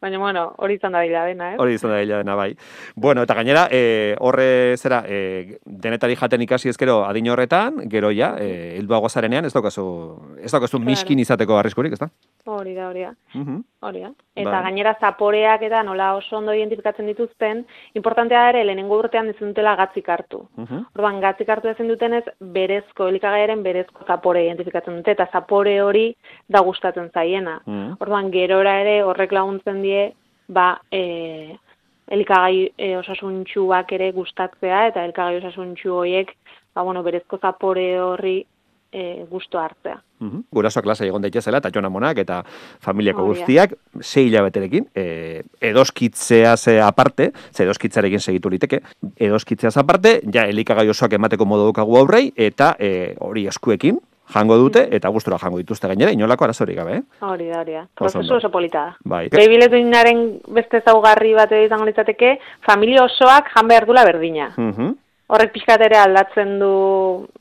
Baina, 0.02 0.18
bueno, 0.18 0.52
hori 0.58 0.74
izan 0.76 0.92
da 0.92 1.00
bila 1.00 1.24
dena, 1.24 1.52
eh? 1.54 1.56
Hori 1.58 1.74
izan 1.78 1.90
da 1.90 1.98
bila 2.02 2.18
dena, 2.20 2.34
bai. 2.36 2.50
Bueno, 2.94 3.22
eta 3.24 3.34
gainera, 3.38 3.68
e, 3.72 4.14
horre 4.20 4.76
zera, 4.76 5.02
e, 5.08 5.58
denetari 5.64 6.16
jaten 6.20 6.42
ikasi 6.44 6.68
ezkero 6.68 6.98
adin 7.06 7.30
horretan, 7.32 7.84
gero 7.88 8.10
ja, 8.12 8.34
e, 8.38 8.76
hilduago 8.78 9.08
zarenean, 9.08 9.48
ez 9.48 9.54
daukazu, 9.54 9.86
ez 10.42 10.52
daukazu 10.52 10.76
claro. 10.76 10.90
miskin 10.90 11.24
izateko 11.24 11.56
arriskurik, 11.56 11.96
ez 11.96 12.02
da? 12.02 12.10
Hori 12.44 12.74
da, 12.74 12.90
hori 12.90 13.06
da. 13.06 13.14
Hori 13.84 14.00
da. 14.00 14.10
Eta 14.34 14.50
bai. 14.50 14.62
gainera 14.66 14.94
zaporeak 15.00 15.62
eta 15.66 15.82
nola 15.84 16.14
oso 16.16 16.38
ondo 16.38 16.54
identifikatzen 16.56 17.06
dituzten, 17.10 17.64
importantea 18.00 18.46
ere, 18.52 18.62
lehenengo 18.64 18.96
urtean 19.02 19.28
dutela 19.38 19.74
gatzik 19.76 20.08
hartu. 20.08 20.40
Orduan, 20.56 21.20
gatzik 21.20 21.50
hartu 21.52 21.68
ezin 21.68 21.90
dutenez, 21.92 22.24
berezko, 22.56 23.08
elikagaiaren 23.12 23.62
berezko 23.62 24.06
zapore 24.08 24.46
identifikatzen 24.46 24.96
dute, 25.00 25.16
eta 25.18 25.28
zapore 25.32 25.76
hori 25.82 26.06
da 26.48 26.64
gustatzen 26.64 27.10
zaiena. 27.12 27.58
Orduan, 28.00 28.32
gerora 28.32 28.78
ere 28.80 29.02
horrek 29.04 29.36
laguntzen 29.36 29.82
die 29.84 30.08
ba, 30.48 30.78
e, 30.90 31.56
elikagai 32.08 32.72
e, 32.76 32.96
osasuntxuak 32.96 33.92
ere 33.96 34.10
gustatzea 34.16 34.86
eta 34.90 35.04
elikagai 35.04 35.38
osasuntxu 35.42 35.92
horiek 36.00 36.32
ba, 36.74 36.82
bueno, 36.82 37.02
berezko 37.02 37.38
zapore 37.38 37.86
horri 38.00 38.38
e, 38.94 39.26
gusto 39.30 39.58
hartzea. 39.58 39.98
Mm 40.20 40.30
-hmm. 40.30 40.42
Gurasoa 40.52 40.82
klase 40.82 41.06
egon 41.06 41.22
daitezela 41.22 41.58
eta 41.58 41.88
Monak 41.90 42.18
eta 42.18 42.44
familiako 42.80 43.22
oh, 43.22 43.26
guztiak 43.26 43.74
sei 44.00 44.26
hilabeterekin 44.26 44.86
e, 44.94 45.42
edoskitzea 45.60 46.56
ze 46.56 46.80
aparte, 46.80 47.32
ze 47.52 47.64
edoskitzarekin 47.64 48.20
segitu 48.20 48.48
liteke, 48.50 48.80
edoskitzea 49.16 49.70
aparte, 49.76 50.20
ja 50.32 50.46
elikagai 50.46 50.88
osoak 50.88 51.12
emateko 51.12 51.44
modu 51.44 51.66
dukagu 51.66 51.96
aurrei 51.96 52.32
eta 52.36 52.76
e, 52.78 53.14
hori 53.20 53.46
eskuekin 53.46 53.98
jango 54.34 54.56
dute 54.56 54.88
eta 54.90 55.08
gustura 55.08 55.38
jango 55.38 55.58
dituzte 55.58 55.88
gainera 55.88 56.12
inolako 56.12 56.44
arazorik 56.44 56.76
gabe, 56.76 56.96
eh? 56.96 57.02
Hori 57.20 57.48
da, 57.48 57.60
hori 57.60 57.72
da. 57.72 57.86
Prozesu 57.94 58.34
oso 58.34 58.50
polita 58.50 58.78
da. 58.78 58.96
Bai. 59.04 59.28
Behibiletu 59.28 59.76
beste 60.48 60.80
zaugarri 60.80 61.34
bat 61.34 61.52
izango 61.52 61.84
litzateke, 61.84 62.38
familia 62.60 63.04
osoak 63.04 63.50
jan 63.54 63.68
behar 63.68 63.86
dula 63.86 64.04
berdina. 64.04 64.52
Mhm 64.56 65.03
horrek 65.32 65.54
pixkat 65.54 65.80
ere 65.86 65.96
aldatzen 65.96 66.58
du 66.60 66.70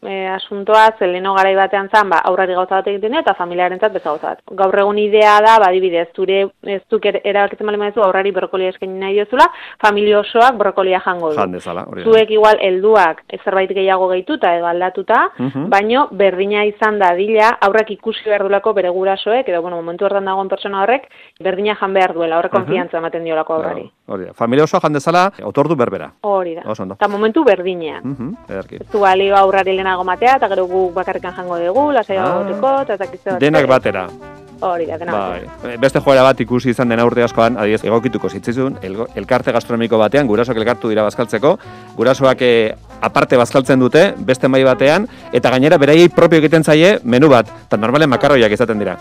e, 0.07 0.23
asuntoa, 0.31 0.85
zeleno 0.99 1.33
garai 1.35 1.53
batean 1.57 1.89
zan, 1.91 2.07
ba, 2.13 2.21
aurrari 2.29 2.55
gauza 2.55 2.77
bat 2.79 2.87
egiten 2.87 3.17
eta 3.19 3.33
familiaren 3.35 3.81
zat 3.81 3.97
gauza 3.97 4.29
bat. 4.31 4.39
Gaur 4.61 4.79
egun 4.79 4.99
idea 5.01 5.33
da, 5.43 5.57
ba, 5.59 5.69
dibide, 5.75 6.05
ez 6.05 6.79
duk 6.91 7.07
erabakitzen 7.11 7.67
bali 7.67 7.81
maizu, 7.81 8.03
aurrari 8.05 8.31
brokolia 8.31 8.71
eskaini 8.71 9.01
nahi 9.01 9.19
duzula, 9.19 9.49
familia 9.83 10.21
osoak 10.21 10.55
brokolia 10.59 11.01
jango 11.03 11.33
du. 11.33 11.39
Jandezala, 11.39 11.83
hori 11.91 12.05
Zuek 12.07 12.31
igual, 12.31 12.61
helduak 12.63 13.23
zerbait 13.43 13.73
gehiago 13.75 14.07
gehituta 14.13 14.55
edo 14.55 14.69
aldatuta, 14.69 15.25
uh 15.39 15.51
baino, 15.73 16.07
berdina 16.11 16.63
izan 16.67 16.99
da 16.99 17.13
dila, 17.17 17.49
aurrak 17.65 17.89
ikusi 17.93 18.25
behar 18.27 18.43
duelako 18.45 18.73
bere 18.77 18.89
gurasoek, 18.93 19.47
edo, 19.49 19.61
bueno, 19.61 19.77
momentu 19.81 20.05
hortan 20.05 20.25
dagoen 20.27 20.49
pertsona 20.51 20.83
horrek, 20.83 21.07
berdina 21.43 21.75
jan 21.79 21.93
behar 21.93 22.13
duela, 22.13 22.37
horrek 22.39 22.53
konfiantza 22.53 22.99
ematen 22.99 23.23
diolako 23.25 23.57
aurrari. 23.57 23.85
Hori 24.07 24.27
da, 24.27 24.33
familia 24.37 24.67
osoa 24.67 24.81
jandezala, 24.83 25.23
otordu 25.49 25.77
berbera. 25.79 26.11
Hori 26.27 26.55
da. 26.57 26.65
Eta 26.67 27.09
momentu 27.09 27.45
berdina 27.47 27.72
berdinean. 27.73 28.03
Mm 28.03 28.15
-hmm, 28.15 28.99
balio 28.99 29.35
aurrari 29.35 29.75
lehenago 29.75 30.03
matea, 30.03 30.35
eta 30.37 30.47
gero 30.47 30.67
gu 30.67 30.91
bakarrikan 30.93 31.33
jango 31.35 31.57
dugu, 31.59 31.91
lasai 31.91 32.17
ah, 32.17 32.43
goteko, 32.43 32.81
eta 32.81 32.97
Denak 33.39 33.67
batera. 33.67 34.07
Hori 34.63 34.85
da, 34.87 34.97
denak 34.97 35.15
bai. 35.15 35.41
batera. 35.43 35.77
Beste 35.81 35.99
joera 36.03 36.23
bat 36.23 36.39
ikusi 36.39 36.71
izan 36.71 36.91
dena 36.93 37.03
urte 37.03 37.23
askoan, 37.25 37.57
adiez, 37.59 37.81
egokituko 37.83 38.29
zitzizun, 38.31 38.77
el, 38.81 38.95
elkarte 39.19 39.51
gastronomiko 39.51 39.99
batean, 39.99 40.27
gurasoak 40.29 40.59
elkartu 40.61 40.91
dira 40.91 41.03
bazkaltzeko, 41.03 41.57
gurasoak 41.97 42.43
eh, 42.47 42.75
aparte 43.03 43.35
bazkaltzen 43.39 43.83
dute, 43.83 44.05
beste 44.23 44.47
mai 44.47 44.63
batean, 44.63 45.07
eta 45.35 45.51
gainera 45.51 45.77
beraiei 45.81 46.07
propio 46.15 46.39
egiten 46.39 46.63
zaie 46.63 46.93
menu 47.03 47.27
bat, 47.33 47.49
eta 47.67 47.79
normalen 47.81 48.11
makarroiak 48.13 48.55
izaten 48.55 48.79
dira. 48.79 48.95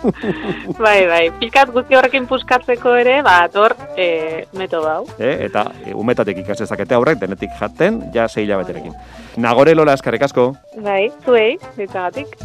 bai, 0.86 1.04
bai, 1.10 1.22
pikat 1.42 1.74
guzti 1.76 1.98
horrekin 1.98 2.28
puskatzeko 2.30 2.96
ere, 2.96 3.18
ba, 3.26 3.36
tor, 3.52 3.76
e, 4.00 4.46
metodo 4.56 4.88
hau. 4.94 5.04
E, 5.18 5.34
eta 5.50 5.68
e, 5.84 5.92
umetatik 5.92 6.40
ikasezakete 6.46 6.96
aurrek, 6.96 7.20
denetik 7.20 7.52
jaten, 7.60 8.00
ja 8.16 8.30
zei 8.30 8.46
hilabeterekin. 8.46 8.96
Nagore 9.44 9.76
lola 9.76 9.98
eskarek 9.98 10.24
asko. 10.30 10.54
Bai, 10.80 11.10
zuei, 11.26 11.58
ditzagatik. 11.76 12.40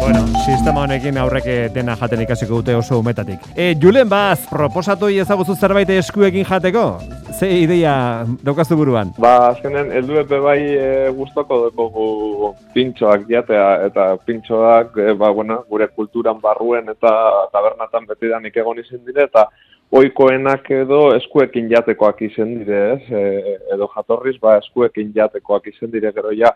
Bueno, 0.00 0.20
sistema 0.46 0.82
honekin 0.86 1.18
aurrek 1.18 1.46
dena 1.74 1.96
jaten 1.98 2.20
ikasiko 2.22 2.60
dute 2.60 2.74
oso 2.78 3.00
umetatik. 3.02 3.42
E, 3.56 3.72
Julen, 3.82 4.08
baz, 4.08 4.46
proposatu 4.50 5.08
ezaguzu 5.10 5.56
zerbait 5.58 5.90
eskuekin 5.90 6.46
jateko? 6.46 6.84
Ze 7.34 7.48
ideia 7.64 7.94
daukazu 8.46 8.78
buruan? 8.78 9.10
Ba, 9.18 9.32
azkenen, 9.50 9.90
eldu 10.00 10.20
epe 10.22 10.38
bai 10.44 10.58
e, 10.62 10.88
guztoko 11.18 11.60
dugu 11.74 12.52
pintxoak 12.74 13.26
jatea, 13.30 13.66
eta 13.88 14.06
pintxoak, 14.26 14.96
e, 15.02 15.16
ba, 15.18 15.32
bueno, 15.34 15.64
gure 15.68 15.90
kulturan 15.90 16.38
barruen 16.40 16.88
eta 16.94 17.12
tabernatan 17.52 18.06
betidanik 18.06 18.56
egon 18.56 18.78
izin 18.84 19.02
dire, 19.04 19.26
eta 19.26 19.48
oikoenak 19.98 20.70
edo 20.84 21.02
eskuekin 21.16 21.70
jatekoak 21.74 22.22
izen 22.30 22.58
dire, 22.60 22.82
ez? 22.94 23.04
E, 23.10 23.58
edo 23.74 23.90
jatorriz, 23.96 24.38
ba, 24.40 24.58
eskuekin 24.62 25.12
jatekoak 25.16 25.66
izen 25.74 25.90
dire, 25.90 26.14
gero 26.14 26.32
ja, 26.36 26.54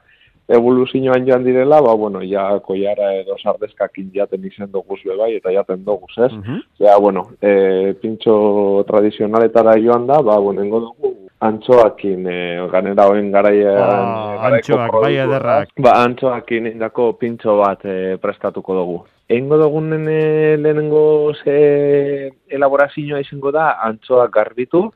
evoluzioan 0.48 1.26
joan 1.26 1.44
direla, 1.44 1.80
ba, 1.80 1.94
bueno, 1.94 2.20
ja 2.22 2.58
koiara 2.60 3.12
edo 3.20 3.36
sardezkakin 3.38 4.10
jaten 4.14 4.44
izen 4.44 4.70
doguz 4.72 5.00
bai, 5.18 5.34
eta 5.36 5.52
jaten 5.52 5.84
doguz, 5.84 6.12
ez? 6.18 6.32
Mm 6.32 6.42
-hmm. 6.42 7.00
bueno, 7.00 7.28
e, 7.40 7.94
pintxo 8.00 8.84
tradizionaletara 8.86 9.78
joan 9.78 10.06
da, 10.06 10.20
ba, 10.22 10.38
bueno, 10.38 10.62
engo 10.62 10.80
dugu, 10.80 11.16
antxoakin, 11.40 12.26
e, 12.26 12.68
ganera 12.70 13.06
hoen 13.06 13.30
garaian... 13.32 13.78
Ah, 13.78 14.46
antxoak, 14.48 14.92
bai 15.02 15.16
ederrak. 15.16 15.68
Ba, 15.78 15.92
antxoakin 16.04 16.66
indako 16.66 17.12
pintxo 17.18 17.56
bat 17.58 17.84
e, 17.84 18.16
prestatuko 18.22 18.74
dugu. 18.74 19.04
Engo 19.28 19.56
dugunen 19.58 20.08
e, 20.08 20.56
lehenengo 20.56 21.32
ze 21.42 22.32
elaborazioa 22.48 23.20
izango 23.20 23.52
da, 23.52 23.78
antxoak 23.82 24.32
garbitu, 24.34 24.92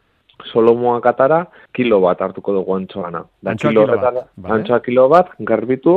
solomoak 0.53 1.07
atara, 1.07 1.47
kilo 1.75 2.01
bat 2.01 2.21
hartuko 2.21 2.55
dugu 2.59 2.77
antxoana. 2.77 3.25
Da, 3.41 3.55
antxoa 3.55 3.71
kilo, 3.71 3.87
kilo 3.87 4.03
bat, 4.03 4.29
vale. 4.37 4.81
kilo 4.85 5.09
bat, 5.09 5.33
garbitu, 5.41 5.97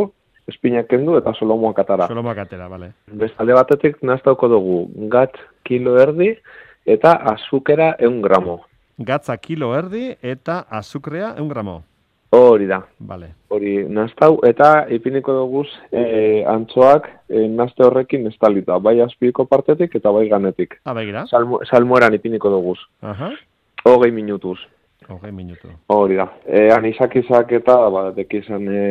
espinak 0.49 0.89
kendu 0.89 1.17
eta 1.19 1.33
solomoak 1.37 1.79
atara. 1.83 2.07
Solomoak 2.07 2.41
atera, 2.45 2.69
bale. 2.69 2.93
Bestalde 3.21 3.57
batetik 3.57 4.01
naztauko 4.03 4.49
dugu 4.51 4.79
gatz 5.11 5.35
kilo 5.67 5.97
erdi 6.01 6.33
eta 6.85 7.13
azukera 7.33 7.93
eun 7.99 8.21
gramo. 8.25 8.59
Gatza 8.99 9.37
kilo 9.37 9.73
erdi 9.77 10.09
eta 10.21 10.63
azukrea 10.81 11.35
eun 11.37 11.49
gramo. 11.51 11.81
Hori 12.35 12.67
da. 12.69 12.83
Vale. 13.09 13.31
Hori 13.49 13.71
naztau 13.89 14.35
eta 14.45 14.85
ipiniko 14.93 15.33
dugu 15.33 15.63
e, 15.89 16.43
antxoak 16.45 17.07
e, 17.25 17.47
nazte 17.47 17.85
horrekin 17.87 18.27
estalita. 18.29 18.77
Bai 18.77 18.99
azpiko 19.01 19.47
partetik 19.49 19.95
eta 19.97 20.11
bai 20.13 20.27
ganetik. 20.29 20.77
Ah, 20.85 20.93
bai 20.93 21.07
Salmo, 21.29 21.61
salmueran 21.65 22.13
ipiniko 22.13 22.51
dugu. 22.53 22.75
Aha. 23.01 23.31
Hogei 23.85 24.11
minutuz. 24.11 24.59
Hogei 25.09 25.31
minutu. 25.31 25.67
Hori 25.89 26.17
da. 26.19 26.27
E, 26.45 26.67
anizak 26.69 27.15
izak 27.17 27.49
eta, 27.57 27.73
ba, 27.89 28.03
dekizan 28.13 28.67
e, 28.69 28.81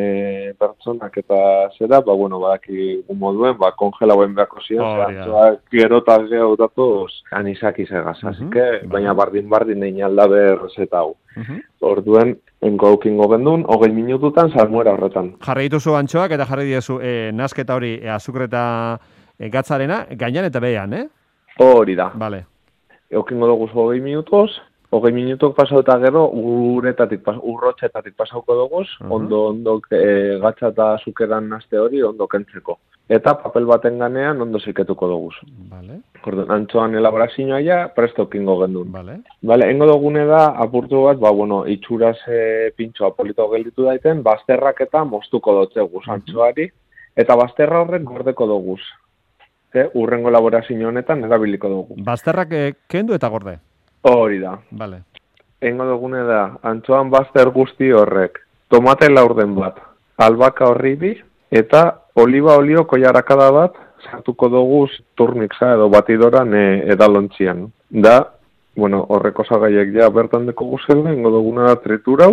pertsonak 0.59 1.15
eta 1.21 1.37
zera, 1.77 2.01
ba, 2.03 2.15
bueno, 2.17 2.41
ba, 2.43 2.57
ki 2.59 3.05
moduen, 3.15 3.55
ba, 3.59 3.69
kongela 3.79 4.17
buen 4.19 4.33
behako 4.35 4.59
ziren, 4.65 4.83
oh, 4.83 5.31
ba, 5.31 5.45
gero 5.71 6.01
eta 6.03 6.17
geho 6.27 6.57
datoz 6.59 7.21
anizak 7.39 7.79
izagaz. 7.85 8.17
Uh 8.23 8.33
-huh. 8.33 8.49
que, 8.51 8.65
baina 8.91 9.13
bardin-bardin 9.13 9.83
egin 9.83 10.03
alda 10.03 10.27
behar 10.27 10.67
zeta 10.75 10.99
hau. 10.99 11.15
Uh 11.37 11.43
-huh. 11.43 11.61
Orduen, 11.93 12.35
enko 12.61 12.87
aukingo 12.87 13.29
gendun, 13.29 13.63
hogei 13.67 13.91
minututan, 13.91 14.51
salmuera 14.51 14.91
horretan. 14.93 15.35
Jarri 15.39 15.69
dituzu 15.69 15.95
antxoak 15.95 16.31
eta 16.31 16.45
jarri 16.45 16.65
dituzu 16.65 16.99
e, 17.01 17.31
nasketa 17.31 17.75
hori 17.75 17.99
e, 18.01 18.09
azukreta 18.09 18.99
e, 19.39 19.49
gatzarena, 19.49 20.05
gainan 20.11 20.45
eta 20.45 20.59
behan, 20.59 20.93
eh? 20.93 21.07
Hori 21.59 21.95
da. 21.95 22.11
Vale. 22.15 22.45
Eukingo 23.09 23.47
dugu 23.47 23.69
hogei 23.73 24.01
minutuz, 24.01 24.51
hogei 24.91 25.11
minutok 25.13 25.55
pasau 25.55 25.81
eta 25.83 25.97
gero 26.01 26.25
uretatik, 26.33 27.21
pas, 27.23 27.37
urrotxetatik 27.37 28.15
pasauko 28.17 28.55
dugu, 28.57 28.83
ondo, 29.09 29.41
ondo 29.53 29.79
e, 29.93 30.37
gatsa 30.41 30.71
eta 30.73 30.95
zukeran 31.03 31.49
nazte 31.49 31.77
hori 31.77 32.01
ondo 32.03 32.27
kentzeko. 32.27 32.79
Eta 33.09 33.33
papel 33.41 33.65
baten 33.65 33.97
ganean 33.97 34.41
ondo 34.41 34.59
ziketuko 34.59 35.07
dugu. 35.09 35.31
Vale. 35.69 36.01
Kordon, 36.21 36.51
antxoan 36.53 36.93
elaborazioa 36.97 37.61
ja, 37.65 37.79
presto 37.95 38.27
kingo 38.29 38.59
gendun. 38.61 38.91
Vale. 38.93 39.19
Vale, 39.41 39.69
engo 39.71 39.87
dugune 39.89 40.25
da, 40.29 40.43
apurtu 40.65 41.05
bat, 41.07 41.21
ba, 41.21 41.31
bueno, 41.31 41.63
itxuraz 41.65 42.17
e, 42.27 42.41
pintxo 42.77 43.07
apolito 43.07 43.47
gelditu 43.53 43.87
daiten, 43.89 44.21
bazterrak 44.25 44.81
eta 44.85 45.05
moztuko 45.05 45.55
dutze 45.61 45.85
guz 45.89 46.05
antxoari, 46.09 46.69
eta 47.17 47.37
bazterra 47.37 47.81
horrek 47.85 48.05
gordeko 48.09 48.49
dugu. 48.49 48.77
E, 49.73 49.85
urrengo 50.01 50.29
elaborazio 50.29 50.87
honetan 50.89 51.25
erabiliko 51.25 51.69
dugu. 51.69 51.97
Bazterrak 52.05 52.53
e, 52.53 52.63
kendu 52.89 53.17
eta 53.17 53.29
gorde? 53.29 53.59
Hori 54.01 54.39
da. 54.39 54.57
Vale. 54.71 55.03
Engo 55.59 55.85
dugune 55.89 56.23
da, 56.23 56.43
antxoan 56.63 57.09
bazter 57.11 57.49
guzti 57.51 57.91
horrek, 57.91 58.39
tomate 58.71 59.09
laurden 59.11 59.55
bat, 59.57 59.81
albaka 60.15 60.69
horribi, 60.71 61.17
eta 61.51 61.81
oliba 62.15 62.55
olio 62.55 62.85
koiarakada 62.87 63.49
bat, 63.51 63.75
sartuko 64.07 64.47
dugu 64.53 64.85
turnikza 65.19 65.73
edo 65.75 65.89
batidoran 65.91 66.53
e, 66.55 66.65
edalontzian. 66.95 67.65
Da, 67.89 68.21
bueno, 68.79 69.03
horreko 69.09 69.43
zagaiek 69.43 69.91
ja 69.97 70.07
bertan 70.09 70.47
deko 70.47 70.69
guzel, 70.71 71.03
engo 71.11 71.33
duguna 71.35 71.67
da 71.67 71.75
triturau, 71.83 72.31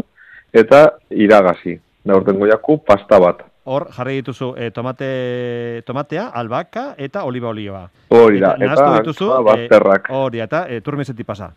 eta 0.55 0.87
iragazi. 1.11 1.81
Da, 2.07 2.15
urten 2.15 2.39
goiaku 2.39 2.79
pasta 2.87 3.19
bat. 3.19 3.43
Hor 3.67 3.89
jarri 3.93 4.21
dituzu 4.21 4.53
e, 4.57 4.71
tomate, 4.71 5.83
tomatea, 5.87 6.29
albaka 6.35 6.95
eta 6.97 7.25
oliba 7.29 7.49
olioa. 7.51 7.85
Hori 8.11 8.41
da, 8.41 8.55
Eta 8.59 8.73
eta, 8.73 8.91
dituzu, 9.01 9.29
antxoa 9.31 9.41
eh, 9.41 9.45
bazterrak. 9.51 10.11
Hori, 10.15 10.41
eta 10.41 10.65
e, 10.71 10.81
turmesetik 10.81 11.27
pasa. 11.27 11.51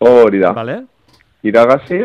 Hori 0.00 0.38
da, 0.42 0.52
Vale? 0.56 0.80
iragazi, 1.42 2.02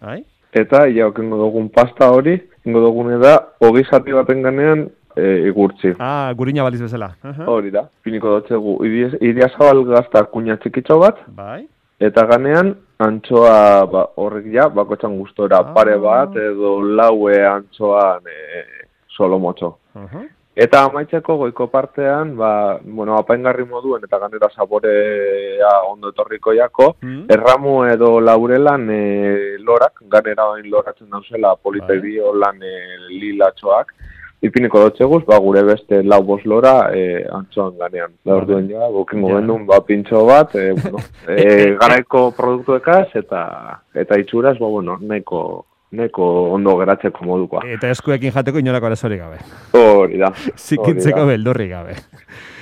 Bai? 0.00 0.22
eta 0.52 0.86
ja, 0.90 1.06
okengo 1.10 1.36
dugun 1.38 1.68
pasta 1.70 2.08
hori, 2.10 2.34
ingo 2.66 2.80
dugune 2.82 3.18
da, 3.22 3.36
hogi 3.62 3.84
zati 3.90 4.12
baten 4.12 4.42
ganean 4.42 4.86
e, 5.16 5.26
igurtzi. 5.48 5.92
Ah, 5.98 6.32
gurina 6.36 6.62
baliz 6.66 6.80
bezala. 6.82 7.12
Aha. 7.22 7.46
Hori 7.46 7.70
da, 7.70 7.84
piniko 8.02 8.32
dotzegu, 8.38 8.78
iria 8.86 9.48
zabal 9.56 9.84
gazta 9.86 10.24
kuña 10.32 10.58
txikitxo 10.58 10.98
bat, 10.98 11.20
Bai? 11.28 11.66
eta 12.00 12.24
ganean 12.26 12.74
antxoa 13.00 13.84
ba, 13.92 14.06
horrek 14.16 14.46
ja, 14.54 14.68
bakotxan 14.72 15.18
gustora 15.18 15.58
Ah. 15.60 15.72
pare 15.74 15.96
bat 16.00 16.34
edo 16.36 16.80
laue 16.82 17.36
antxoan 17.46 18.20
e, 18.26 18.79
solo 19.16 19.38
motxo. 19.38 19.78
Aha. 19.94 20.22
Eta 20.60 20.82
amaitzeko 20.84 21.36
goiko 21.38 21.68
partean, 21.70 22.36
ba, 22.36 22.78
bueno, 22.82 23.14
apaingarri 23.16 23.64
moduen 23.64 24.02
eta 24.04 24.18
ganera 24.18 24.48
saborea 24.50 25.70
ondo 25.88 26.08
etorriko 26.10 26.52
jako, 26.52 26.96
Mm. 27.02 27.24
erramu 27.30 27.84
edo 27.86 28.20
laurelan 28.20 28.90
e, 28.90 29.56
lorak, 29.58 30.02
ganera 30.10 30.48
oin 30.50 30.68
loratzen 30.70 31.08
dauzela 31.10 31.54
politerio 31.56 32.34
lan 32.34 32.60
e, 32.62 32.74
lilatxoak, 33.20 33.94
ipiniko 34.42 34.80
dotxeguz, 34.80 35.24
ba, 35.24 35.38
gure 35.38 35.62
beste 35.62 36.02
lau 36.02 36.22
bos 36.22 36.44
lora 36.44 36.90
e, 36.94 37.24
antxoan 37.30 37.78
ganean. 37.78 38.12
Da 38.24 38.32
Vale. 38.34 38.42
orduen 38.42 38.68
ja, 38.70 38.88
bokingo 38.88 39.28
Ja. 39.30 39.34
gendun, 39.36 39.66
ba, 39.66 39.80
pintxo 39.86 40.24
bat, 40.26 40.54
e, 40.56 40.72
bueno, 40.72 40.98
e, 41.28 41.76
garaiko 41.80 42.32
produktuekaz 42.36 43.08
eta 43.14 43.82
eta 43.94 44.18
itxuraz, 44.18 44.58
ba, 44.58 44.66
bueno, 44.66 44.98
neko, 45.00 45.64
neko 45.92 46.26
ondo 46.54 46.76
geratzeko 46.78 47.24
modukoa. 47.26 47.64
Eta 47.76 47.90
eskuekin 47.90 48.32
jateko 48.34 48.62
inolako 48.62 48.90
arazorik 48.90 49.20
gabe. 49.20 49.40
Hori 49.78 50.20
da. 50.20 50.32
Zikintzeko 50.68 51.26
beldurrik 51.30 51.72
gabe. 51.72 51.96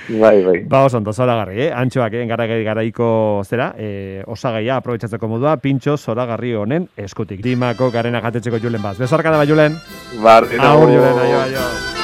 Bai, 0.09 0.41
bai. 0.41 0.63
Ba, 0.65 0.85
oso 0.87 0.97
ondo, 0.97 1.13
zoragarri, 1.13 1.59
eh? 1.67 1.69
Antxoak, 1.69 2.15
eh? 2.17 2.25
Garagai 2.25 2.63
garaiko 2.65 3.09
zera, 3.45 3.69
eh, 3.77 4.23
osagaia 4.25 4.79
aprobetsatzeko 4.81 5.29
modua, 5.29 5.53
pintxo 5.61 5.97
zoragarri 5.97 6.55
honen 6.57 6.89
eskutik. 6.97 7.43
Dimako 7.45 7.91
garena 7.93 8.23
jatetzeko 8.25 8.57
julen 8.57 8.81
bat. 8.81 8.97
Bezarka 8.97 9.29
da 9.29 9.37
ba, 9.37 9.45
julen. 9.45 9.77
Barriro. 10.23 10.65
Agur, 10.65 10.97
julen, 10.97 11.23
aio, 11.27 11.39
aio. 11.45 11.98